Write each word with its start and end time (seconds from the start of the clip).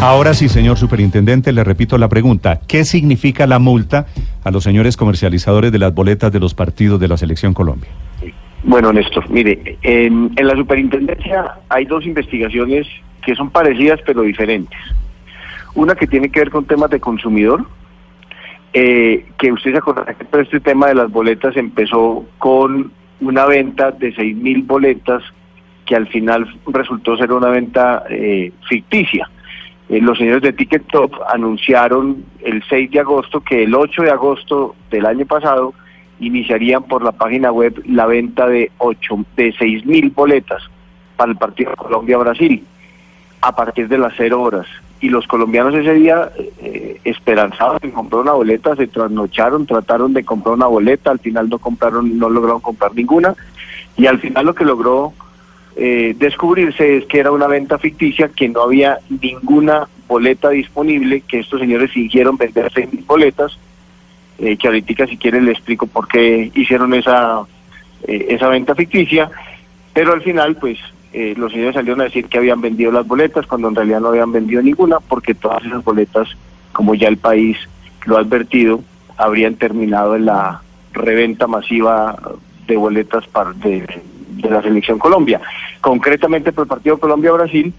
Ahora 0.00 0.34
sí, 0.34 0.48
señor 0.48 0.76
superintendente, 0.76 1.52
le 1.52 1.64
repito 1.64 1.98
la 1.98 2.08
pregunta. 2.08 2.60
¿Qué 2.68 2.84
significa 2.84 3.46
la 3.46 3.58
multa 3.58 4.06
a 4.44 4.50
los 4.50 4.62
señores 4.62 4.96
comercializadores 4.96 5.72
de 5.72 5.78
las 5.78 5.94
boletas 5.94 6.30
de 6.30 6.38
los 6.38 6.54
partidos 6.54 7.00
de 7.00 7.08
la 7.08 7.16
Selección 7.16 7.54
Colombia? 7.54 7.90
Bueno, 8.62 8.92
Néstor, 8.92 9.28
mire, 9.30 9.78
en, 9.82 10.32
en 10.36 10.46
la 10.46 10.54
superintendencia 10.54 11.56
hay 11.68 11.86
dos 11.86 12.04
investigaciones 12.04 12.86
que 13.24 13.34
son 13.34 13.50
parecidas 13.50 14.00
pero 14.04 14.22
diferentes. 14.22 14.78
Una 15.74 15.94
que 15.94 16.06
tiene 16.06 16.30
que 16.30 16.40
ver 16.40 16.50
con 16.50 16.66
temas 16.66 16.90
de 16.90 17.00
consumidor, 17.00 17.66
eh, 18.72 19.26
que 19.38 19.50
usted 19.50 19.72
se 19.72 19.78
acordará 19.78 20.14
que 20.14 20.24
todo 20.24 20.42
este 20.42 20.60
tema 20.60 20.88
de 20.88 20.94
las 20.94 21.10
boletas 21.10 21.56
empezó 21.56 22.24
con 22.38 22.92
una 23.20 23.46
venta 23.46 23.90
de 23.92 24.14
seis 24.14 24.36
mil 24.36 24.62
boletas 24.62 25.22
que 25.86 25.96
al 25.96 26.06
final 26.08 26.46
resultó 26.66 27.16
ser 27.16 27.32
una 27.32 27.48
venta 27.48 28.04
eh, 28.10 28.52
ficticia. 28.68 29.30
Eh, 29.88 30.00
los 30.00 30.18
señores 30.18 30.42
de 30.42 30.52
Ticket 30.52 30.86
Top 30.88 31.12
anunciaron 31.32 32.24
el 32.42 32.62
6 32.68 32.90
de 32.90 33.00
agosto 33.00 33.40
que 33.40 33.64
el 33.64 33.74
8 33.74 34.02
de 34.02 34.10
agosto 34.10 34.74
del 34.90 35.06
año 35.06 35.26
pasado 35.26 35.74
iniciarían 36.18 36.82
por 36.84 37.02
la 37.02 37.12
página 37.12 37.52
web 37.52 37.82
la 37.86 38.06
venta 38.06 38.46
de 38.46 38.70
ocho, 38.78 39.24
de 39.36 39.54
seis 39.58 39.84
mil 39.84 40.10
boletas 40.10 40.62
para 41.16 41.30
el 41.30 41.36
partido 41.36 41.74
Colombia-Brasil 41.76 42.64
a 43.42 43.54
partir 43.54 43.88
de 43.88 43.98
las 43.98 44.14
cero 44.16 44.42
horas. 44.42 44.66
Y 44.98 45.10
los 45.10 45.26
colombianos 45.26 45.74
ese 45.74 45.92
día 45.92 46.30
eh, 46.62 47.00
esperanzados 47.04 47.78
en 47.82 47.90
comprar 47.90 48.22
una 48.22 48.32
boleta, 48.32 48.74
se 48.76 48.86
trasnocharon, 48.86 49.66
trataron 49.66 50.14
de 50.14 50.24
comprar 50.24 50.54
una 50.54 50.66
boleta, 50.66 51.10
al 51.10 51.18
final 51.18 51.50
no 51.50 51.58
compraron, 51.58 52.18
no 52.18 52.30
lograron 52.30 52.60
comprar 52.60 52.94
ninguna, 52.94 53.34
y 53.96 54.06
al 54.06 54.18
final 54.18 54.46
lo 54.46 54.54
que 54.54 54.64
logró 54.64 55.12
eh, 55.76 56.14
descubrirse 56.18 56.96
es 56.96 57.04
que 57.04 57.20
era 57.20 57.30
una 57.30 57.46
venta 57.46 57.78
ficticia, 57.78 58.28
que 58.28 58.48
no 58.48 58.62
había 58.62 58.98
ninguna 59.20 59.86
boleta 60.08 60.48
disponible, 60.50 61.20
que 61.20 61.40
estos 61.40 61.60
señores 61.60 61.92
fingieron 61.92 62.36
vender 62.38 62.70
seis 62.72 62.90
mil 62.90 63.04
boletas, 63.04 63.58
eh, 64.38 64.56
que 64.56 64.68
ahorita 64.68 65.06
si 65.06 65.18
quieren 65.18 65.44
le 65.44 65.52
explico 65.52 65.86
por 65.86 66.08
qué 66.08 66.50
hicieron 66.54 66.94
esa, 66.94 67.42
eh, 68.06 68.26
esa 68.30 68.48
venta 68.48 68.74
ficticia, 68.74 69.30
pero 69.92 70.12
al 70.12 70.22
final 70.22 70.56
pues 70.56 70.78
eh, 71.12 71.34
los 71.36 71.52
señores 71.52 71.74
salieron 71.74 72.00
a 72.00 72.04
decir 72.04 72.26
que 72.26 72.38
habían 72.38 72.60
vendido 72.60 72.92
las 72.92 73.06
boletas 73.06 73.46
cuando 73.46 73.68
en 73.68 73.74
realidad 73.74 74.00
no 74.00 74.08
habían 74.08 74.32
vendido 74.32 74.62
ninguna 74.62 75.00
porque 75.00 75.34
todas 75.34 75.64
esas 75.64 75.82
boletas, 75.84 76.28
como 76.72 76.94
ya 76.94 77.08
el 77.08 77.16
país 77.16 77.56
lo 78.04 78.16
ha 78.16 78.20
advertido, 78.20 78.82
habrían 79.16 79.56
terminado 79.56 80.16
en 80.16 80.26
la 80.26 80.62
reventa 80.92 81.46
masiva 81.46 82.16
de 82.66 82.76
boletas 82.76 83.26
para 83.28 83.52
de, 83.52 83.86
de 84.36 84.50
la 84.50 84.62
selección 84.62 84.98
Colombia. 84.98 85.40
Concretamente 85.80 86.52
por 86.52 86.64
el 86.64 86.68
partido 86.68 86.98
Colombia-Brasil 86.98 87.72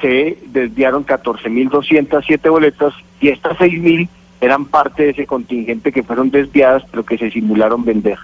se 0.00 0.38
desviaron 0.46 1.04
14.207 1.04 2.50
boletas 2.50 2.94
y 3.20 3.28
estas 3.28 3.58
6.000 3.58 4.08
eran 4.40 4.66
parte 4.66 5.04
de 5.04 5.10
ese 5.10 5.26
contingente 5.26 5.90
que 5.90 6.02
fueron 6.02 6.30
desviadas 6.30 6.84
pero 6.90 7.04
que 7.04 7.18
se 7.18 7.30
simularon 7.30 7.84
vender. 7.84 8.18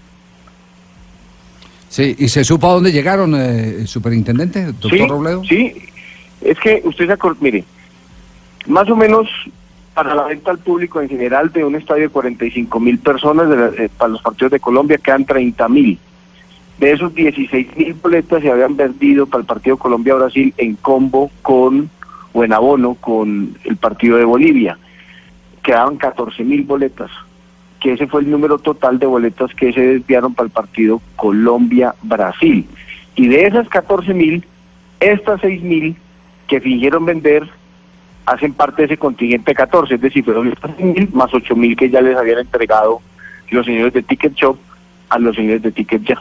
Sí, 1.88 2.14
¿y 2.18 2.28
se 2.28 2.44
supo 2.44 2.68
a 2.68 2.74
dónde 2.74 2.92
llegaron, 2.92 3.34
eh, 3.36 3.86
superintendente, 3.86 4.64
doctor 4.66 4.90
sí, 4.90 5.06
Robledo? 5.06 5.44
Sí, 5.44 5.72
es 6.40 6.58
que 6.58 6.82
usted 6.84 7.06
se 7.06 7.12
acuerda, 7.12 7.38
mire, 7.40 7.64
más 8.66 8.88
o 8.90 8.96
menos 8.96 9.28
para 9.94 10.14
la 10.14 10.24
venta 10.24 10.50
al 10.50 10.58
público 10.58 11.00
en 11.00 11.08
general 11.08 11.52
de 11.52 11.64
un 11.64 11.76
estadio 11.76 12.02
de 12.02 12.08
45 12.08 12.80
mil 12.80 12.98
personas 12.98 13.48
de 13.48 13.56
la, 13.56 13.66
eh, 13.78 13.88
para 13.96 14.10
los 14.10 14.22
partidos 14.22 14.50
de 14.50 14.60
Colombia 14.60 14.98
quedan 14.98 15.24
30 15.24 15.68
mil. 15.68 15.98
De 16.78 16.92
esos 16.92 17.14
16 17.14 17.76
mil 17.76 17.94
boletas 17.94 18.42
se 18.42 18.50
habían 18.50 18.76
vendido 18.76 19.26
para 19.26 19.40
el 19.40 19.46
partido 19.46 19.76
Colombia-Brasil 19.76 20.52
en 20.56 20.74
combo 20.76 21.30
con, 21.42 21.88
o 22.32 22.44
en 22.44 22.52
abono 22.52 22.94
con 22.94 23.56
el 23.64 23.76
partido 23.76 24.18
de 24.18 24.24
Bolivia. 24.24 24.78
Quedaban 25.62 25.96
14 25.96 26.42
mil 26.42 26.62
boletas 26.62 27.10
que 27.80 27.92
ese 27.92 28.06
fue 28.06 28.22
el 28.22 28.30
número 28.30 28.58
total 28.58 28.98
de 28.98 29.06
boletas 29.06 29.54
que 29.54 29.70
se 29.72 29.80
desviaron 29.80 30.34
para 30.34 30.46
el 30.46 30.52
partido 30.52 31.02
Colombia-Brasil. 31.16 32.66
Y 33.14 33.28
de 33.28 33.46
esas 33.46 33.68
14 33.68 34.14
mil, 34.14 34.42
estas 35.00 35.42
6 35.42 35.62
mil 35.62 35.96
que 36.48 36.60
fingieron 36.60 37.04
vender 37.04 37.46
hacen 38.24 38.54
parte 38.54 38.82
de 38.82 38.86
ese 38.86 38.96
contingente 38.96 39.50
de 39.50 39.54
14, 39.54 39.96
es 39.96 40.00
decir, 40.00 40.24
fueron 40.24 40.50
estas 40.50 40.70
6 40.78 40.94
mil 40.94 41.08
más 41.12 41.32
8 41.34 41.54
mil 41.56 41.76
que 41.76 41.90
ya 41.90 42.00
les 42.00 42.16
habían 42.16 42.38
entregado 42.38 43.02
los 43.50 43.66
señores 43.66 43.92
de 43.92 44.02
Ticket 44.02 44.34
Shop 44.34 44.56
a 45.10 45.18
los 45.18 45.36
señores 45.36 45.62
de 45.62 45.70
Ticket 45.70 46.02
Ya. 46.04 46.18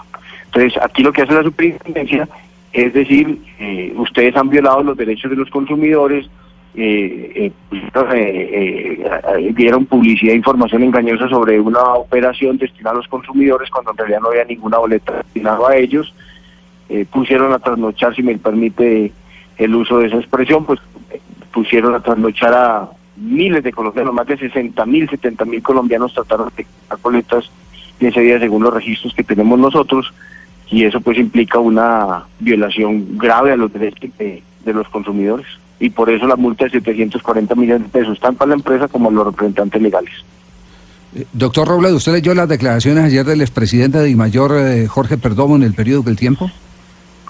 Entonces, 0.53 0.79
aquí 0.83 1.01
lo 1.01 1.11
que 1.11 1.23
hace 1.23 1.33
la 1.33 1.43
superintendencia 1.43 2.27
es 2.73 2.93
decir, 2.93 3.39
eh, 3.59 3.93
ustedes 3.95 4.35
han 4.35 4.49
violado 4.49 4.83
los 4.83 4.97
derechos 4.97 5.29
de 5.29 5.37
los 5.37 5.49
consumidores, 5.49 6.27
eh, 6.75 7.51
eh, 7.71 9.53
dieron 9.55 9.85
publicidad 9.85 10.33
e 10.33 10.37
información 10.37 10.81
engañosa 10.81 11.29
sobre 11.29 11.59
una 11.59 11.83
operación 11.93 12.57
destinada 12.57 12.95
a 12.95 12.97
los 12.97 13.07
consumidores 13.07 13.69
cuando 13.69 13.91
en 13.91 13.97
realidad 13.97 14.21
no 14.21 14.29
había 14.29 14.45
ninguna 14.45 14.79
boleta 14.79 15.13
destinada 15.17 15.69
a 15.69 15.75
ellos. 15.75 16.13
pusieron 17.11 17.53
a 17.53 17.59
trasnochar, 17.59 18.15
si 18.15 18.23
me 18.23 18.37
permite 18.37 19.11
el 19.57 19.75
uso 19.75 19.99
de 19.99 20.07
esa 20.07 20.17
expresión, 20.17 20.65
pues 20.65 20.79
pusieron 21.51 21.93
a 21.93 21.99
trasnochar 21.99 22.53
a 22.53 22.89
miles 23.17 23.63
de 23.63 23.71
colombianos, 23.71 24.13
más 24.15 24.25
de 24.25 24.37
60 24.37 24.85
mil, 24.87 25.07
70 25.09 25.45
mil 25.45 25.61
colombianos 25.61 26.13
trataron 26.13 26.51
de 26.55 26.65
en 27.99 28.07
ese 28.07 28.21
día 28.21 28.39
según 28.39 28.63
los 28.63 28.73
registros 28.73 29.13
que 29.13 29.23
tenemos 29.23 29.59
nosotros 29.59 30.11
y 30.73 30.85
eso 30.85 30.99
pues 31.01 31.19
implica 31.19 31.59
una 31.59 32.23
violación 32.39 33.17
grave 33.17 33.51
a 33.51 33.55
los 33.55 33.71
derechos 33.71 34.09
de, 34.17 34.41
de 34.65 34.73
los 34.73 34.89
consumidores 34.89 35.45
y 35.79 35.91
por 35.91 36.09
eso 36.09 36.25
la 36.25 36.35
multa 36.35 36.65
de 36.65 36.71
740 36.71 37.53
millones 37.53 37.83
de 37.83 37.99
pesos, 37.99 38.19
tanto 38.19 38.43
a 38.43 38.47
la 38.47 38.55
empresa 38.55 38.87
como 38.87 39.09
a 39.09 39.11
los 39.11 39.25
representantes 39.27 39.79
legales. 39.79 40.13
Eh, 41.15 41.25
doctor 41.31 41.67
Robledo, 41.67 41.97
¿usted 41.97 42.13
leyó 42.13 42.33
las 42.33 42.49
declaraciones 42.49 43.03
ayer 43.03 43.23
del 43.23 43.41
expresidente 43.41 43.99
de 43.99 44.15
Mayor 44.15 44.53
eh, 44.57 44.87
Jorge 44.87 45.17
Perdomo 45.17 45.55
en 45.57 45.63
el 45.63 45.75
periodo 45.75 46.01
del 46.01 46.15
tiempo? 46.15 46.49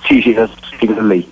Sí, 0.07 0.21
sí, 0.21 0.33
las, 0.33 0.49
sí 0.79 0.87
las 0.87 1.03
leí. 1.03 1.27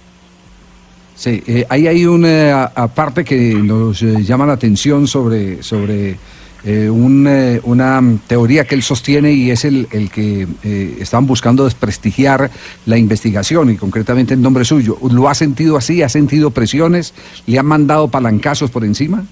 Sí, 1.16 1.42
eh, 1.48 1.66
ahí 1.70 1.88
hay 1.88 2.06
una 2.06 2.72
parte 2.94 3.24
que 3.24 3.54
nos 3.54 4.02
eh, 4.02 4.22
llama 4.24 4.46
la 4.46 4.54
atención 4.54 5.08
sobre, 5.08 5.64
sobre 5.64 6.18
eh, 6.64 6.90
un, 6.90 7.26
eh, 7.28 7.60
una 7.64 8.02
teoría 8.28 8.66
que 8.66 8.76
él 8.76 8.84
sostiene 8.84 9.32
y 9.34 9.50
es 9.50 9.66
el, 9.66 9.88
el 9.92 10.12
que 10.12 10.48
eh, 10.64 10.98
están 11.00 11.26
buscando 11.26 11.64
desprestigiar 11.64 12.52
la 12.86 12.98
investigación 12.98 13.72
y 13.72 13.78
concretamente 13.78 14.36
en 14.36 14.42
nombre 14.42 14.64
suyo. 14.64 14.98
¿Lo 15.12 15.28
ha 15.28 15.34
sentido 15.34 15.78
así? 15.78 16.04
¿Ha 16.04 16.10
sentido 16.10 16.52
presiones? 16.52 17.14
¿Le 17.48 17.58
han 17.58 17.66
mandado 17.66 18.10
palancazos 18.10 18.70
por 18.70 18.84
encima? 18.86 19.24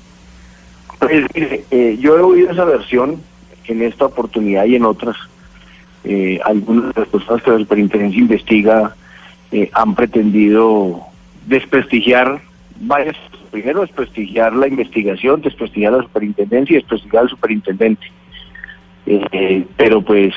Pues 0.99 1.25
mire, 1.35 1.63
eh, 1.71 1.97
yo 2.01 2.17
he 2.17 2.21
oído 2.21 2.51
esa 2.51 2.65
versión 2.65 3.21
en 3.65 3.83
esta 3.83 4.05
oportunidad 4.05 4.65
y 4.65 4.75
en 4.75 4.85
otras. 4.85 5.15
Algunas 6.43 6.95
de 6.95 7.01
las 7.01 7.09
personas 7.09 7.43
que 7.43 7.51
la 7.51 7.59
superintendencia 7.59 8.19
investiga 8.19 8.95
han 9.73 9.95
pretendido 9.95 11.01
desprestigiar 11.45 12.41
varias 12.79 13.15
primero 13.51 13.81
desprestigiar 13.81 14.53
la 14.53 14.67
investigación, 14.67 15.41
desprestigiar 15.41 15.93
la 15.93 16.03
superintendencia 16.03 16.73
y 16.73 16.77
desprestigiar 16.77 17.23
al 17.23 17.29
superintendente. 17.29 18.07
Eh, 19.05 19.65
pero 19.75 20.01
pues, 20.01 20.33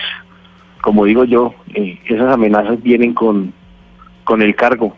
como 0.81 1.05
digo 1.05 1.25
yo, 1.25 1.55
eh, 1.75 1.99
esas 2.07 2.33
amenazas 2.33 2.83
vienen 2.83 3.13
con, 3.15 3.53
con 4.25 4.43
el 4.43 4.55
cargo. 4.55 4.97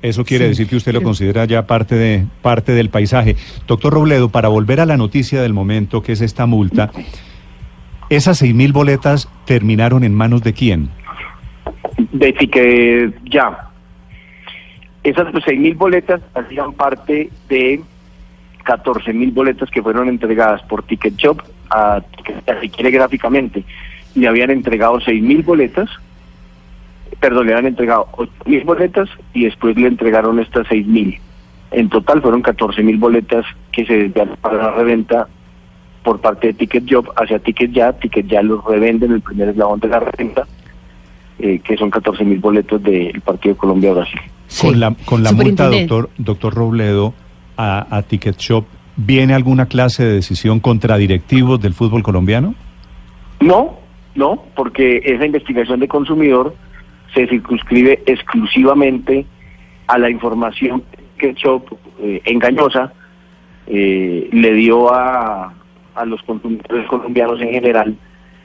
Eso 0.00 0.24
quiere 0.24 0.48
decir 0.48 0.66
que 0.68 0.76
usted 0.76 0.92
lo 0.92 1.02
considera 1.02 1.46
ya 1.46 1.66
parte 1.66 1.94
de 1.94 2.26
parte 2.42 2.72
del 2.72 2.90
paisaje. 2.90 3.36
Doctor 3.66 3.94
Robledo, 3.94 4.28
para 4.28 4.48
volver 4.48 4.80
a 4.80 4.86
la 4.86 4.98
noticia 4.98 5.40
del 5.40 5.54
momento, 5.54 6.02
que 6.02 6.12
es 6.12 6.20
esta 6.20 6.44
multa, 6.44 6.90
¿esas 8.10 8.36
seis 8.36 8.54
mil 8.54 8.74
boletas 8.74 9.30
terminaron 9.46 10.04
en 10.04 10.12
manos 10.12 10.42
de 10.42 10.52
quién? 10.52 10.90
De 12.12 12.34
que 12.34 13.14
ya. 13.24 13.70
Esas 15.04 15.30
pues, 15.30 15.44
seis 15.44 15.60
mil 15.60 15.74
boletas 15.74 16.20
hacían 16.34 16.72
parte 16.72 17.30
de 17.48 17.80
14 18.64 19.12
mil 19.12 19.30
boletas 19.30 19.70
que 19.70 19.82
fueron 19.82 20.08
entregadas 20.08 20.62
por 20.62 20.82
Ticket 20.82 21.14
Shop 21.16 21.40
a, 21.70 21.96
a 21.96 22.60
si 22.60 22.68
quiere 22.70 22.90
gráficamente. 22.90 23.64
Le 24.14 24.26
habían 24.26 24.50
entregado 24.50 25.00
seis 25.00 25.22
mil 25.22 25.42
boletas 25.42 25.88
perdón, 27.20 27.46
le 27.46 27.54
han 27.54 27.66
entregado 27.66 28.08
ocho 28.12 28.32
mil 28.44 28.64
boletas 28.64 29.08
y 29.32 29.44
después 29.44 29.76
le 29.76 29.88
entregaron 29.88 30.40
estas 30.40 30.66
seis 30.68 30.86
mil. 30.86 31.18
En 31.70 31.88
total 31.88 32.22
fueron 32.22 32.42
14 32.42 32.82
mil 32.82 32.98
boletas 32.98 33.44
que 33.72 33.84
se 33.84 33.94
desviaron 33.94 34.36
para 34.36 34.58
la 34.58 34.70
reventa 34.72 35.26
por 36.02 36.20
parte 36.20 36.48
de 36.48 36.52
Ticket 36.54 36.84
Job 36.88 37.10
hacia 37.16 37.38
Ticket 37.38 37.72
Ya. 37.72 37.92
Ticket 37.92 38.26
Ya 38.26 38.42
los 38.42 38.64
revende 38.64 39.06
en 39.06 39.12
el 39.12 39.20
primer 39.20 39.48
eslabón 39.48 39.80
de 39.80 39.88
la 39.88 40.00
reventa, 40.00 40.46
eh, 41.38 41.58
que 41.60 41.76
son 41.76 41.90
14 41.90 42.24
mil 42.24 42.38
boletos 42.38 42.82
del 42.82 43.20
partido 43.22 43.56
Colombia-Brasil. 43.56 44.20
Sí. 44.54 44.68
Con 44.68 44.78
la, 44.78 44.94
con 45.04 45.24
la 45.24 45.32
multa, 45.32 45.68
doctor, 45.68 46.10
doctor 46.16 46.54
Robledo, 46.54 47.12
a, 47.56 47.88
a 47.90 48.02
Ticket 48.02 48.38
Shop, 48.38 48.64
¿viene 48.94 49.34
alguna 49.34 49.66
clase 49.66 50.04
de 50.04 50.12
decisión 50.12 50.60
contra 50.60 50.96
directivos 50.96 51.60
del 51.60 51.74
fútbol 51.74 52.04
colombiano? 52.04 52.54
No, 53.40 53.80
no, 54.14 54.44
porque 54.54 55.02
esa 55.04 55.26
investigación 55.26 55.80
de 55.80 55.88
consumidor 55.88 56.54
se 57.12 57.26
circunscribe 57.26 58.04
exclusivamente 58.06 59.26
a 59.88 59.98
la 59.98 60.08
información 60.08 60.84
que 61.18 61.34
Shop 61.34 61.76
eh, 62.00 62.22
engañosa 62.24 62.92
eh, 63.66 64.28
le 64.30 64.54
dio 64.54 64.94
a, 64.94 65.52
a 65.96 66.04
los 66.04 66.22
consumidores 66.22 66.86
colombianos 66.86 67.40
en 67.40 67.50
general, 67.50 67.96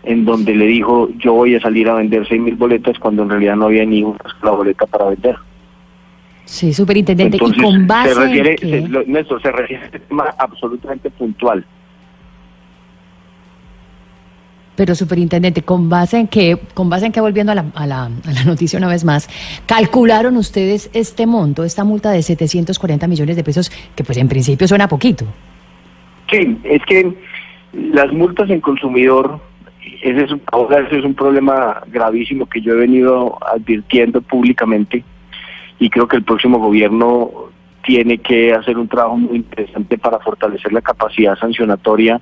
en 0.02 0.26
donde 0.26 0.56
le 0.56 0.66
dijo 0.66 1.10
yo 1.20 1.34
voy 1.34 1.54
a 1.54 1.62
salir 1.62 1.88
a 1.88 1.94
vender 1.94 2.28
seis 2.28 2.42
mil 2.42 2.56
boletas 2.56 2.98
cuando 2.98 3.22
en 3.22 3.30
realidad 3.30 3.58
no 3.58 3.66
había 3.66 3.86
ni 3.86 4.02
una 4.02 4.18
sola 4.40 4.54
boleta 4.54 4.88
para 4.88 5.06
vender. 5.06 5.36
Sí, 6.50 6.74
superintendente. 6.74 7.38
Entonces, 7.38 7.60
¿Y 7.60 7.62
con 7.64 7.86
base 7.86 8.14
se 8.16 8.20
refiere, 8.20 8.50
en 8.52 8.56
qué? 8.58 8.82
se- 8.82 8.88
lo- 8.88 9.04
Néstor, 9.06 9.40
se 9.42 9.52
refiere 9.52 9.84
a 9.84 9.86
este 9.86 10.00
tema 10.00 10.34
absolutamente 10.38 11.10
puntual. 11.12 11.64
Pero 14.76 14.96
superintendente, 14.96 15.62
¿con 15.62 15.90
base 15.90 16.18
en 16.18 16.28
qué, 16.28 16.58
con 16.74 16.90
base 16.90 17.06
en 17.06 17.12
qué, 17.12 17.20
volviendo 17.20 17.52
a 17.52 17.56
la, 17.56 17.66
a, 17.76 17.86
la, 17.86 18.06
a 18.06 18.32
la 18.34 18.44
noticia 18.46 18.80
una 18.80 18.88
vez 18.88 19.04
más, 19.04 19.30
calcularon 19.66 20.38
ustedes 20.38 20.90
este 20.94 21.28
monto, 21.28 21.64
esta 21.66 21.84
multa 21.84 22.12
de 22.12 22.24
740 22.24 23.08
millones 23.08 23.36
de 23.36 23.44
pesos, 23.44 23.70
que 23.96 24.04
pues 24.04 24.18
en 24.18 24.28
principio 24.30 24.68
suena 24.68 24.88
poquito? 24.88 25.26
Sí, 26.32 26.58
es 26.64 26.82
que 26.88 27.14
las 27.74 28.12
multas 28.14 28.50
en 28.50 28.62
consumidor, 28.62 29.40
ese 30.02 30.24
es, 30.24 30.32
un- 30.32 30.42
ahora 30.52 30.80
ese 30.88 31.00
es 31.00 31.04
un 31.06 31.14
problema 31.14 31.82
gravísimo 31.88 32.46
que 32.48 32.62
yo 32.62 32.74
he 32.74 32.78
venido 32.78 33.38
advirtiendo 33.54 34.22
públicamente 34.22 35.04
y 35.80 35.90
creo 35.90 36.08
que 36.08 36.18
el 36.18 36.24
próximo 36.24 36.60
gobierno 36.60 37.32
tiene 37.84 38.18
que 38.18 38.54
hacer 38.54 38.78
un 38.78 38.88
trabajo 38.88 39.18
muy 39.18 39.38
interesante 39.38 39.98
para 39.98 40.20
fortalecer 40.20 40.74
la 40.74 40.82
capacidad 40.82 41.38
sancionatoria, 41.38 42.20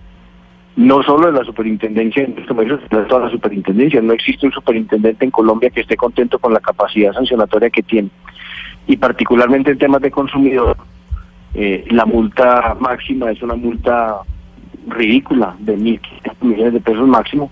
no 0.75 1.01
solo 1.01 1.31
de 1.31 1.39
la 1.39 1.43
superintendencia 1.43 2.27
comercio, 2.47 2.79
sino 2.87 3.01
de 3.01 3.07
toda 3.07 3.25
la 3.25 3.31
superintendencia. 3.31 3.99
No 4.01 4.13
existe 4.13 4.45
un 4.45 4.51
superintendente 4.51 5.25
en 5.25 5.31
Colombia 5.31 5.71
que 5.71 5.81
esté 5.81 5.97
contento 5.97 6.37
con 6.37 6.53
la 6.53 6.59
capacidad 6.59 7.13
sancionatoria 7.13 7.71
que 7.71 7.81
tiene. 7.81 8.09
Y 8.85 8.97
particularmente 8.97 9.71
en 9.71 9.79
temas 9.79 10.01
de 10.01 10.11
consumidor, 10.11 10.77
eh, 11.55 11.85
la 11.89 12.05
multa 12.05 12.77
máxima 12.79 13.31
es 13.31 13.41
una 13.41 13.55
multa 13.55 14.17
ridícula 14.87 15.55
de 15.59 15.77
1.500 15.77 15.99
millones 16.41 16.73
de 16.73 16.79
pesos 16.79 17.07
máximo 17.07 17.51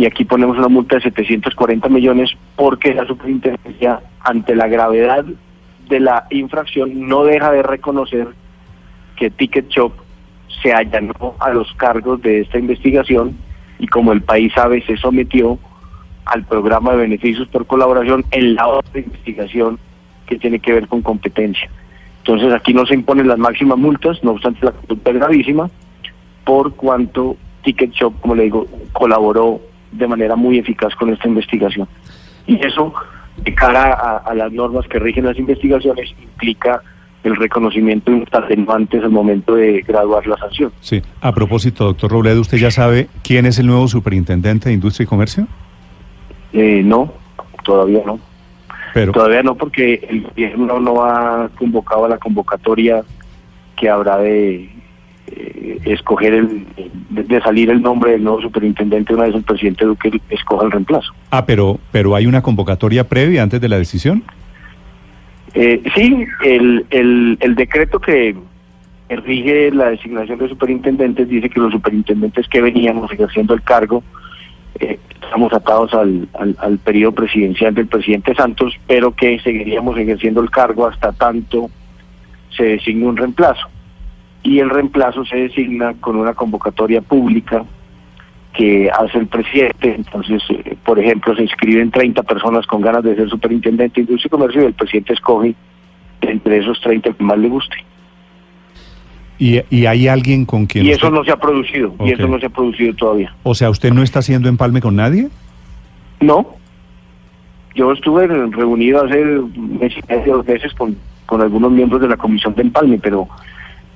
y 0.00 0.06
aquí 0.06 0.24
ponemos 0.24 0.56
una 0.56 0.68
multa 0.68 0.96
de 0.96 1.02
740 1.02 1.86
millones 1.90 2.30
porque 2.56 2.94
la 2.94 3.06
superintendencia 3.06 4.00
ante 4.20 4.56
la 4.56 4.66
gravedad 4.66 5.26
de 5.90 6.00
la 6.00 6.26
infracción 6.30 7.06
no 7.06 7.24
deja 7.24 7.52
de 7.52 7.62
reconocer 7.62 8.28
que 9.16 9.28
Ticket 9.28 9.68
Shop 9.68 9.92
se 10.62 10.72
allanó 10.72 11.34
a 11.38 11.50
los 11.50 11.70
cargos 11.74 12.22
de 12.22 12.40
esta 12.40 12.58
investigación 12.58 13.36
y 13.78 13.88
como 13.88 14.12
el 14.12 14.22
país 14.22 14.50
sabe 14.54 14.82
se 14.86 14.96
sometió 14.96 15.58
al 16.24 16.46
programa 16.46 16.92
de 16.92 17.02
beneficios 17.02 17.46
por 17.48 17.66
colaboración 17.66 18.24
en 18.30 18.54
la 18.54 18.68
otra 18.68 19.00
investigación 19.00 19.78
que 20.26 20.38
tiene 20.38 20.60
que 20.60 20.72
ver 20.72 20.88
con 20.88 21.02
competencia. 21.02 21.68
Entonces 22.20 22.54
aquí 22.54 22.72
no 22.72 22.86
se 22.86 22.94
imponen 22.94 23.28
las 23.28 23.38
máximas 23.38 23.76
multas, 23.76 24.24
no 24.24 24.30
obstante 24.30 24.64
la 24.64 24.72
conducta 24.72 25.10
es 25.10 25.16
gravísima, 25.16 25.68
por 26.46 26.74
cuanto 26.74 27.36
Ticket 27.64 27.92
Shop, 27.92 28.18
como 28.22 28.34
le 28.34 28.44
digo, 28.44 28.66
colaboró 28.94 29.60
de 29.92 30.06
manera 30.06 30.36
muy 30.36 30.58
eficaz 30.58 30.94
con 30.94 31.12
esta 31.12 31.28
investigación. 31.28 31.88
Y 32.46 32.64
eso, 32.64 32.92
de 33.42 33.54
cara 33.54 33.92
a, 33.92 34.16
a 34.18 34.34
las 34.34 34.52
normas 34.52 34.86
que 34.88 34.98
rigen 34.98 35.26
las 35.26 35.38
investigaciones, 35.38 36.14
implica 36.20 36.82
el 37.22 37.36
reconocimiento 37.36 38.10
de 38.10 38.26
atenuantes 38.32 39.02
al 39.02 39.10
momento 39.10 39.54
de 39.54 39.82
graduar 39.82 40.26
la 40.26 40.36
sanción. 40.38 40.72
Sí. 40.80 41.02
A 41.20 41.32
propósito, 41.32 41.84
doctor 41.84 42.10
Robledo, 42.10 42.40
¿usted 42.40 42.58
ya 42.58 42.70
sabe 42.70 43.08
quién 43.22 43.46
es 43.46 43.58
el 43.58 43.66
nuevo 43.66 43.88
superintendente 43.88 44.68
de 44.68 44.74
Industria 44.74 45.04
y 45.04 45.06
Comercio? 45.06 45.46
Eh, 46.52 46.82
no, 46.84 47.12
todavía 47.62 48.02
no. 48.06 48.18
Pero, 48.94 49.12
Todavía 49.12 49.42
no, 49.42 49.54
porque 49.54 50.06
el 50.08 50.22
gobierno 50.22 50.80
no 50.80 51.04
ha 51.04 51.48
convocado 51.56 52.06
a 52.06 52.08
la 52.08 52.18
convocatoria 52.18 53.02
que 53.76 53.88
habrá 53.88 54.18
de 54.18 54.68
eh, 55.30 55.78
escoger 55.84 56.34
el, 56.34 56.66
de, 57.10 57.40
salir 57.40 57.70
el 57.70 57.82
nombre 57.82 58.12
del 58.12 58.24
nuevo 58.24 58.40
superintendente 58.40 59.14
una 59.14 59.24
vez 59.24 59.34
el 59.34 59.42
presidente 59.42 59.84
Duque 59.84 60.20
escoja 60.30 60.64
el 60.66 60.72
reemplazo. 60.72 61.12
ah, 61.30 61.44
pero, 61.46 61.78
pero 61.92 62.14
hay 62.14 62.26
una 62.26 62.42
convocatoria 62.42 63.08
previa 63.08 63.42
antes 63.42 63.60
de 63.60 63.68
la 63.68 63.78
decisión. 63.78 64.22
Eh, 65.54 65.82
sí, 65.94 66.26
el, 66.44 66.86
el, 66.90 67.38
el 67.40 67.54
decreto 67.54 67.98
que 67.98 68.36
rige 69.08 69.72
la 69.72 69.90
designación 69.90 70.38
de 70.38 70.48
superintendentes 70.48 71.28
dice 71.28 71.50
que 71.50 71.58
los 71.58 71.72
superintendentes 71.72 72.46
que 72.48 72.60
veníamos 72.60 73.10
ejerciendo 73.12 73.54
el 73.54 73.62
cargo 73.62 74.04
eh, 74.78 75.00
estamos 75.20 75.52
atados 75.52 75.92
al, 75.94 76.28
al, 76.38 76.56
al 76.60 76.78
periodo 76.78 77.12
presidencial 77.12 77.74
del 77.74 77.86
presidente 77.88 78.34
Santos, 78.34 78.74
pero 78.86 79.12
que 79.12 79.40
seguiríamos 79.40 79.98
ejerciendo 79.98 80.40
el 80.40 80.50
cargo 80.50 80.86
hasta 80.86 81.12
tanto 81.12 81.70
se 82.56 82.64
designe 82.64 83.06
un 83.06 83.16
reemplazo. 83.16 83.66
Y 84.42 84.58
el 84.58 84.70
reemplazo 84.70 85.24
se 85.24 85.36
designa 85.36 85.94
con 86.00 86.16
una 86.16 86.34
convocatoria 86.34 87.00
pública 87.00 87.64
que 88.54 88.90
hace 88.90 89.18
el 89.18 89.26
presidente. 89.26 89.94
Entonces, 89.94 90.42
eh, 90.50 90.76
por 90.84 90.98
ejemplo, 90.98 91.34
se 91.34 91.42
inscriben 91.42 91.90
30 91.90 92.22
personas 92.22 92.66
con 92.66 92.80
ganas 92.80 93.04
de 93.04 93.16
ser 93.16 93.28
superintendente 93.28 93.96
de 93.96 94.00
industria 94.02 94.28
y 94.28 94.30
comercio 94.30 94.62
y 94.62 94.66
el 94.66 94.74
presidente 94.74 95.12
escoge 95.12 95.54
entre 96.22 96.58
esos 96.58 96.80
30 96.80 97.10
el 97.10 97.16
que 97.16 97.24
más 97.24 97.38
le 97.38 97.48
guste. 97.48 97.76
Y, 99.38 99.60
y 99.70 99.86
hay 99.86 100.06
alguien 100.06 100.44
con 100.44 100.66
quien... 100.66 100.84
Y 100.84 100.90
eso 100.90 101.10
no 101.10 101.24
se 101.24 101.30
ha 101.30 101.36
producido, 101.36 101.94
y 102.00 102.12
eso 102.12 102.28
no 102.28 102.38
se 102.38 102.46
ha 102.46 102.50
producido 102.50 102.94
todavía. 102.94 103.34
O 103.42 103.54
sea, 103.54 103.70
¿usted 103.70 103.90
no 103.90 104.02
está 104.02 104.18
haciendo 104.18 104.50
empalme 104.50 104.82
con 104.82 104.96
nadie? 104.96 105.28
No. 106.20 106.46
Yo 107.74 107.92
estuve 107.92 108.26
reunido 108.26 109.02
hace 109.02 109.38
un 109.38 109.78
mes 109.80 109.94
y 109.96 110.12
medio, 110.12 110.36
dos 110.38 110.46
meses 110.46 110.74
con, 110.74 110.94
con 111.24 111.40
algunos 111.40 111.72
miembros 111.72 112.02
de 112.02 112.08
la 112.08 112.18
comisión 112.18 112.54
de 112.54 112.62
empalme, 112.62 112.98
pero 112.98 113.28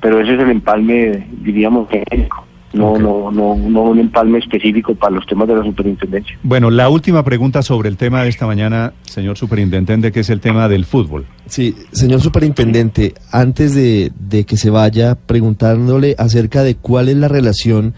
pero 0.04 0.20
ese 0.20 0.34
es 0.34 0.40
el 0.40 0.50
empalme, 0.50 1.26
diríamos, 1.40 1.88
genérico. 1.88 2.44
No, 2.74 2.98
no, 2.98 3.30
no, 3.30 3.56
no 3.56 3.82
un 3.84 3.98
empalme 3.98 4.38
específico 4.38 4.94
para 4.94 5.14
los 5.14 5.26
temas 5.26 5.48
de 5.48 5.56
la 5.56 5.64
superintendencia. 5.64 6.36
Bueno, 6.42 6.70
la 6.70 6.90
última 6.90 7.24
pregunta 7.24 7.62
sobre 7.62 7.88
el 7.88 7.96
tema 7.96 8.22
de 8.22 8.28
esta 8.28 8.46
mañana, 8.46 8.92
señor 9.04 9.38
superintendente, 9.38 10.12
que 10.12 10.20
es 10.20 10.28
el 10.28 10.40
tema 10.40 10.68
del 10.68 10.84
fútbol. 10.84 11.24
Sí, 11.46 11.74
señor 11.92 12.20
superintendente, 12.20 13.14
antes 13.32 13.74
de, 13.74 14.12
de 14.14 14.44
que 14.44 14.58
se 14.58 14.68
vaya, 14.68 15.14
preguntándole 15.14 16.16
acerca 16.18 16.64
de 16.64 16.74
cuál 16.74 17.08
es 17.08 17.16
la 17.16 17.28
relación 17.28 17.94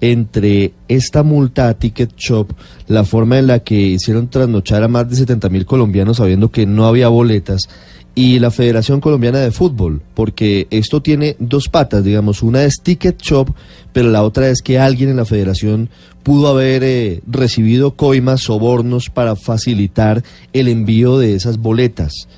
entre 0.00 0.72
esta 0.86 1.24
multa 1.24 1.68
a 1.68 1.74
Ticket 1.74 2.14
Shop, 2.16 2.52
la 2.86 3.04
forma 3.04 3.38
en 3.38 3.48
la 3.48 3.58
que 3.60 3.74
hicieron 3.74 4.28
trasnochar 4.28 4.84
a 4.84 4.88
más 4.88 5.08
de 5.08 5.16
70 5.16 5.48
mil 5.48 5.66
colombianos 5.66 6.18
sabiendo 6.18 6.50
que 6.50 6.64
no 6.64 6.86
había 6.86 7.08
boletas, 7.08 7.68
y 8.14 8.38
la 8.38 8.50
Federación 8.50 9.00
Colombiana 9.00 9.38
de 9.38 9.50
Fútbol, 9.50 10.02
porque 10.14 10.66
esto 10.70 11.00
tiene 11.00 11.36
dos 11.38 11.68
patas, 11.68 12.04
digamos, 12.04 12.42
una 12.42 12.64
es 12.64 12.82
Ticket 12.82 13.20
Shop, 13.22 13.48
pero 13.92 14.10
la 14.10 14.22
otra 14.22 14.48
es 14.48 14.62
que 14.62 14.78
alguien 14.78 15.10
en 15.10 15.16
la 15.16 15.24
federación 15.24 15.88
pudo 16.22 16.48
haber 16.48 16.82
eh, 16.82 17.20
recibido 17.26 17.92
coimas, 17.92 18.42
sobornos 18.42 19.10
para 19.10 19.36
facilitar 19.36 20.22
el 20.52 20.68
envío 20.68 21.18
de 21.18 21.34
esas 21.34 21.58
boletas. 21.58 22.28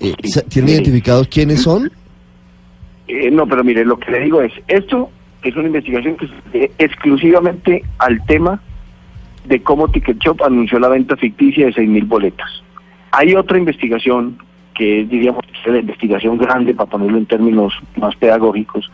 Eh, 0.00 0.14
¿Tienen 0.48 0.74
identificados 0.74 1.28
quiénes 1.28 1.62
son? 1.62 1.90
Eh, 3.06 3.30
no, 3.30 3.46
pero 3.46 3.62
mire, 3.62 3.84
lo 3.84 3.98
que 3.98 4.10
le 4.10 4.20
digo 4.20 4.42
es, 4.42 4.52
esto 4.68 5.10
es 5.42 5.54
una 5.54 5.66
investigación 5.66 6.16
que 6.16 6.26
refiere 6.26 6.70
exclusivamente 6.78 7.84
al 7.98 8.24
tema 8.26 8.60
de 9.46 9.62
cómo 9.62 9.88
Ticket 9.88 10.18
Shop 10.18 10.42
anunció 10.42 10.78
la 10.78 10.88
venta 10.88 11.16
ficticia 11.16 11.66
de 11.66 11.74
6.000 11.74 12.08
boletas. 12.08 12.48
Hay 13.12 13.34
otra 13.34 13.58
investigación 13.58 14.38
que 14.74 15.02
es, 15.02 15.08
diríamos, 15.08 15.44
la 15.64 15.78
investigación 15.78 16.36
grande, 16.36 16.74
para 16.74 16.90
ponerlo 16.90 17.18
en 17.18 17.26
términos 17.26 17.72
más 17.96 18.14
pedagógicos, 18.16 18.90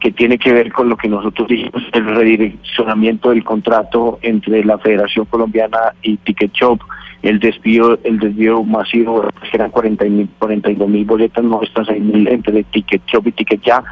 que 0.00 0.10
tiene 0.10 0.38
que 0.38 0.52
ver 0.52 0.72
con 0.72 0.88
lo 0.88 0.96
que 0.96 1.08
nosotros 1.08 1.46
dijimos, 1.46 1.82
el 1.92 2.06
redireccionamiento 2.06 3.30
del 3.30 3.44
contrato 3.44 4.18
entre 4.22 4.64
la 4.64 4.78
Federación 4.78 5.26
Colombiana 5.26 5.94
y 6.02 6.16
Ticket 6.16 6.52
Shop, 6.52 6.80
el 7.22 7.38
desvío, 7.38 7.98
el 8.02 8.18
desvío 8.18 8.64
masivo, 8.64 9.22
que 9.22 9.56
eran 9.56 9.70
40 9.70 10.04
mil, 10.06 10.28
42 10.38 10.88
mil 10.88 11.04
boletas, 11.04 11.44
no 11.44 11.62
estas 11.62 11.86
6 11.88 12.02
mil 12.02 12.26
entre 12.28 12.64
Ticket 12.64 13.02
Shop 13.06 13.26
y 13.26 13.32
Ticket 13.32 13.62
Ya, 13.62 13.84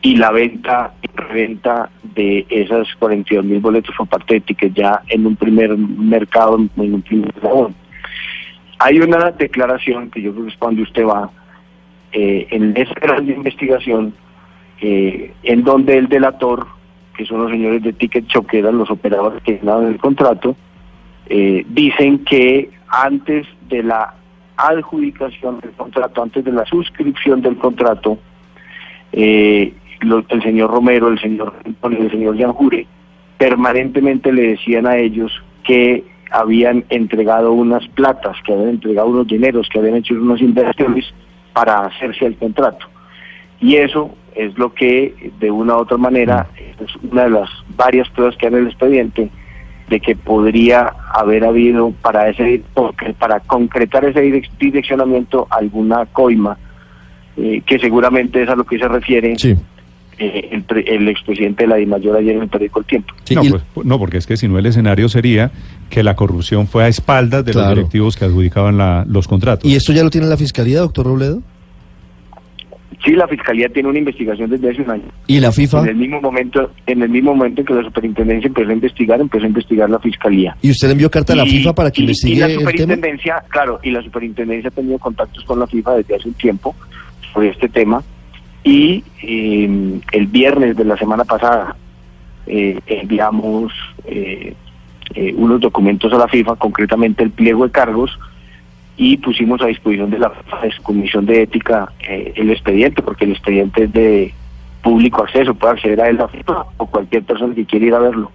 y 0.00 0.16
la 0.16 0.32
venta 0.32 0.94
y 1.02 1.06
reventa 1.14 1.90
de 2.02 2.46
esas 2.48 2.88
42 2.98 3.44
mil 3.44 3.60
boletos 3.60 3.94
por 3.96 4.08
parte 4.08 4.34
de 4.34 4.40
Ticket 4.40 4.72
Ya 4.72 5.02
en 5.08 5.26
un 5.26 5.36
primer 5.36 5.76
mercado, 5.76 6.56
en 6.56 6.94
un 6.94 7.02
primer 7.02 7.30
eslabón. 7.36 7.81
Hay 8.84 8.98
una 9.00 9.30
declaración 9.30 10.10
que 10.10 10.22
yo 10.22 10.32
creo 10.32 10.44
que 10.46 10.50
es 10.52 10.56
cuando 10.58 10.82
usted 10.82 11.04
va, 11.06 11.30
eh, 12.12 12.46
en 12.50 12.76
esa 12.76 12.94
gran 13.00 13.28
investigación, 13.28 14.12
eh, 14.80 15.32
en 15.44 15.62
donde 15.62 15.96
el 15.98 16.08
delator, 16.08 16.66
que 17.16 17.24
son 17.24 17.42
los 17.42 17.50
señores 17.50 17.82
de 17.82 17.92
Ticket 17.92 18.26
Shop, 18.26 18.46
que 18.46 18.58
eran 18.58 18.78
los 18.78 18.90
operadores 18.90 19.42
que 19.44 19.58
daban 19.62 19.86
el 19.86 19.98
contrato, 19.98 20.56
eh, 21.28 21.64
dicen 21.68 22.24
que 22.24 22.70
antes 22.88 23.46
de 23.68 23.82
la 23.84 24.14
adjudicación 24.56 25.60
del 25.60 25.70
contrato, 25.72 26.22
antes 26.22 26.44
de 26.44 26.52
la 26.52 26.64
suscripción 26.66 27.40
del 27.40 27.56
contrato, 27.56 28.18
lo- 30.00 30.24
el 30.28 30.42
señor 30.42 30.70
Romero, 30.70 31.08
el 31.08 31.20
señor 31.20 31.54
el 31.82 32.10
señor 32.10 32.36
Yanjure 32.36 32.86
permanentemente 33.38 34.32
le 34.32 34.48
decían 34.48 34.86
a 34.86 34.96
ellos 34.96 35.30
que 35.64 36.04
habían 36.32 36.84
entregado 36.88 37.52
unas 37.52 37.86
platas, 37.88 38.36
que 38.44 38.52
habían 38.52 38.70
entregado 38.70 39.08
unos 39.08 39.26
dineros, 39.26 39.68
que 39.68 39.78
habían 39.78 39.96
hecho 39.96 40.14
unas 40.14 40.40
inversiones 40.40 41.04
para 41.52 41.80
hacerse 41.86 42.26
el 42.26 42.36
contrato. 42.36 42.86
Y 43.60 43.76
eso 43.76 44.14
es 44.34 44.56
lo 44.58 44.72
que, 44.72 45.30
de 45.38 45.50
una 45.50 45.76
u 45.76 45.80
otra 45.80 45.96
manera, 45.98 46.46
es 46.56 46.96
una 47.10 47.24
de 47.24 47.30
las 47.30 47.50
varias 47.76 48.08
pruebas 48.10 48.36
que 48.36 48.46
hay 48.46 48.52
en 48.54 48.58
el 48.60 48.66
expediente 48.68 49.30
de 49.88 50.00
que 50.00 50.16
podría 50.16 50.92
haber 51.12 51.44
habido 51.44 51.90
para 52.00 52.28
ese 52.30 52.62
para 53.18 53.40
concretar 53.40 54.04
ese 54.06 54.20
direc- 54.24 54.48
direccionamiento 54.58 55.46
alguna 55.50 56.06
coima 56.06 56.56
eh, 57.36 57.60
que 57.66 57.78
seguramente 57.78 58.42
es 58.42 58.48
a 58.48 58.54
lo 58.56 58.64
que 58.64 58.78
se 58.78 58.88
refiere 58.88 59.36
Sí. 59.36 59.54
Eh, 60.18 60.48
el, 60.52 60.62
pre- 60.62 60.84
el 60.94 61.08
expresidente 61.08 61.64
de 61.64 61.68
la 61.68 61.76
DIMAYOR 61.76 62.16
ayer 62.18 62.36
en 62.36 62.42
el 62.42 62.48
periódico 62.48 62.80
El 62.80 62.86
Tiempo. 62.86 63.14
Sí, 63.24 63.34
no, 63.34 63.42
pues, 63.74 63.86
no, 63.86 63.98
porque 63.98 64.18
es 64.18 64.26
que 64.26 64.36
si 64.36 64.46
no 64.48 64.58
el 64.58 64.66
escenario 64.66 65.08
sería 65.08 65.50
que 65.90 66.02
la 66.02 66.14
corrupción 66.16 66.66
fue 66.68 66.84
a 66.84 66.88
espaldas 66.88 67.44
de 67.44 67.52
Claro. 67.52 67.68
los 67.70 67.76
directivos 67.76 68.16
que 68.16 68.24
adjudicaban 68.26 68.78
la- 68.78 69.04
los 69.08 69.26
contratos. 69.28 69.68
¿Y 69.70 69.74
esto 69.74 69.92
ya 69.92 70.02
lo 70.04 70.10
tiene 70.10 70.26
la 70.26 70.36
fiscalía, 70.36 70.80
doctor 70.80 71.06
Robledo? 71.06 71.42
Sí, 73.04 73.12
la 73.16 73.26
fiscalía 73.26 73.68
tiene 73.68 73.88
una 73.88 73.98
investigación 73.98 74.48
desde 74.48 74.70
hace 74.70 74.82
un 74.82 74.90
año. 74.90 75.02
¿Y 75.26 75.40
la 75.40 75.50
FIFA? 75.50 75.80
En 75.80 75.88
el 75.88 75.96
mismo 75.96 76.20
momento, 76.20 76.70
en 76.86 77.02
el 77.02 77.08
mismo 77.08 77.34
momento 77.34 77.60
en 77.62 77.66
que 77.66 77.74
la 77.74 77.82
superintendencia 77.82 78.46
empezó 78.46 78.70
a 78.70 78.74
investigar, 78.74 79.20
empezó 79.20 79.42
a 79.44 79.48
investigar 79.48 79.90
la 79.90 79.98
fiscalía. 79.98 80.56
¿Y 80.62 80.70
usted 80.70 80.86
le 80.86 80.92
envió 80.92 81.10
carta 81.10 81.32
a 81.32 81.36
la 81.36 81.44
Y- 81.44 81.50
FIFA 81.50 81.74
para 81.74 81.90
que 81.90 82.00
y- 82.00 82.04
investigue 82.04 82.34
y 82.34 82.38
la 82.38 82.46
el 82.46 82.58
tema? 82.58 82.70
superintendencia, 82.70 83.42
claro, 83.48 83.80
y 83.82 83.90
la 83.90 84.02
superintendencia 84.02 84.68
ha 84.68 84.70
tenido 84.70 84.98
contactos 85.00 85.42
con 85.44 85.58
la 85.58 85.66
FIFA 85.66 85.96
desde 85.96 86.14
hace 86.14 86.28
un 86.28 86.34
tiempo 86.34 86.76
sobre 87.32 87.48
este 87.48 87.68
tema. 87.68 88.04
Y 88.64 89.04
eh, 89.22 90.00
el 90.12 90.26
viernes 90.26 90.76
de 90.76 90.84
la 90.84 90.96
semana 90.96 91.24
pasada 91.24 91.76
eh, 92.46 92.78
enviamos 92.86 93.72
eh, 94.04 94.54
eh, 95.14 95.34
unos 95.36 95.60
documentos 95.60 96.12
a 96.12 96.16
la 96.16 96.28
FIFA, 96.28 96.56
concretamente 96.56 97.22
el 97.22 97.30
pliego 97.30 97.64
de 97.64 97.72
cargos, 97.72 98.18
y 98.96 99.16
pusimos 99.16 99.60
a 99.62 99.66
disposición 99.66 100.10
de 100.10 100.18
la 100.18 100.32
Comisión 100.82 101.26
de 101.26 101.42
Ética 101.42 101.92
eh, 102.08 102.32
el 102.36 102.50
expediente, 102.50 103.02
porque 103.02 103.24
el 103.24 103.32
expediente 103.32 103.84
es 103.84 103.92
de 103.92 104.34
público 104.82 105.22
acceso, 105.22 105.54
puede 105.54 105.74
acceder 105.74 106.00
a 106.00 106.08
él 106.08 106.16
la 106.16 106.28
FIFA 106.28 106.64
o 106.76 106.86
cualquier 106.86 107.22
persona 107.22 107.54
que 107.54 107.64
quiera 107.64 107.86
ir 107.86 107.94
a 107.94 107.98
verlo. 107.98 108.30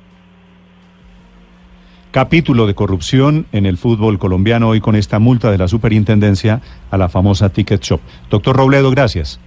Capítulo 2.12 2.65
de 2.65 2.74
corrupción 2.74 3.46
en 3.51 3.65
el 3.65 3.77
fútbol 3.77 4.17
colombiano 4.17 4.69
hoy 4.69 4.79
con 4.79 4.96
esta 4.96 5.19
multa 5.19 5.51
de 5.51 5.57
la 5.57 5.67
superintendencia 5.67 6.62
a 6.89 6.98
la 6.98 7.10
famosa 7.10 7.50
Ticket 7.50 7.81
Shop. 7.84 8.01
Doctor 8.29 8.55
Robledo, 8.55 8.89
gracias. 8.91 9.39